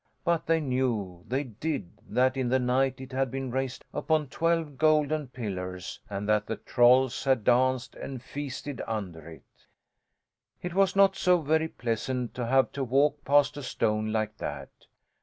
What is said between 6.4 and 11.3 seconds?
the trolls had danced and feasted under it. It was not